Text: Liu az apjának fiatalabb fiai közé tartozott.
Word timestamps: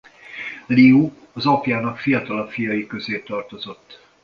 Liu 0.67 1.11
az 1.33 1.45
apjának 1.45 1.97
fiatalabb 1.97 2.49
fiai 2.51 2.87
közé 2.87 3.19
tartozott. 3.19 3.99